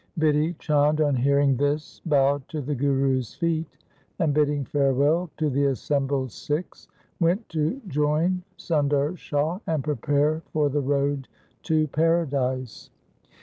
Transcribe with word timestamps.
Bidhi 0.17 0.57
Chand 0.57 0.99
on 0.99 1.15
hearing 1.15 1.55
this 1.57 2.01
bowed 2.07 2.47
to 2.49 2.59
the 2.59 2.73
Guru's 2.73 3.35
feet 3.35 3.77
and, 4.17 4.33
bidding 4.33 4.65
farewell 4.65 5.29
to 5.37 5.47
the 5.47 5.65
assembled 5.65 6.31
Sikhs, 6.31 6.87
went 7.19 7.47
to 7.49 7.79
join 7.87 8.41
Sundar 8.57 9.15
Shah 9.15 9.59
and 9.67 9.83
prepare 9.83 10.41
for 10.53 10.69
the 10.71 10.81
road 10.81 11.27
to 11.61 11.87
paradise. 11.89 12.89